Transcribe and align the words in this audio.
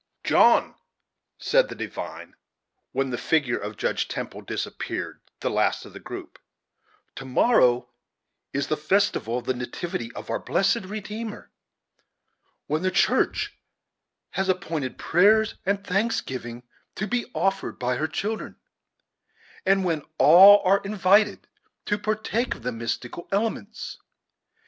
"John," 0.23 0.73
said 1.37 1.69
the 1.69 1.75
divine, 1.75 2.33
when 2.91 3.11
the 3.11 3.19
figure 3.19 3.59
of 3.59 3.77
Judge 3.77 4.07
Temple 4.07 4.41
disappeared, 4.41 5.21
the 5.41 5.51
last 5.51 5.85
of 5.85 5.93
the 5.93 5.99
group, 5.99 6.39
"to 7.13 7.23
morrow 7.25 7.87
is 8.51 8.65
the 8.65 8.77
festival 8.77 9.37
of 9.37 9.45
the 9.45 9.53
nativity 9.53 10.11
of 10.13 10.31
our 10.31 10.39
blessed 10.39 10.85
Redeemer, 10.85 11.51
when 12.65 12.81
the 12.81 12.89
church 12.89 13.55
has 14.31 14.49
appointed 14.49 14.97
prayers 14.97 15.53
and 15.67 15.85
thanksgivings 15.85 16.63
to 16.95 17.05
be 17.05 17.27
offered 17.35 17.75
up 17.75 17.79
by 17.79 17.97
her 17.97 18.07
children, 18.07 18.55
and 19.67 19.85
when 19.85 20.01
all 20.17 20.63
are 20.65 20.81
invited 20.83 21.47
to 21.85 21.99
partake 21.99 22.55
of 22.55 22.63
the 22.63 22.71
mystical 22.71 23.27
elements. 23.31 23.99